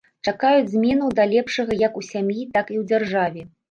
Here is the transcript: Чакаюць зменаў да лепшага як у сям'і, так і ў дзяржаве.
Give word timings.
Чакаюць 0.29 0.69
зменаў 0.71 1.13
да 1.21 1.27
лепшага 1.35 1.71
як 1.87 2.03
у 2.03 2.07
сям'і, 2.11 2.51
так 2.59 2.67
і 2.75 2.77
ў 2.81 2.83
дзяржаве. 2.93 3.51